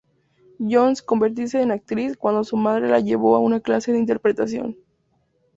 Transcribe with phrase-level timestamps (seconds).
[0.57, 4.75] Jones convertirse en actriz cuando su madre la llevó a una clase de interpretación.